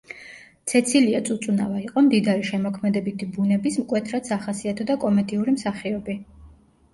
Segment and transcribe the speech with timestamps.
[0.71, 6.19] ცეცილია წუწუნავა იყო მდიდარი შემოქმედებითი ბუნების მკვეთრად სახასიათო და კომედიური მსახიობი.